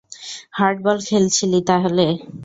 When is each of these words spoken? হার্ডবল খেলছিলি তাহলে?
হার্ডবল 0.53 0.97
খেলছিলি 1.07 1.59
তাহলে? 1.69 2.05